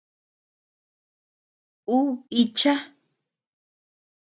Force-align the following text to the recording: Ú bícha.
Ú 1.97 1.99
bícha. 2.31 2.75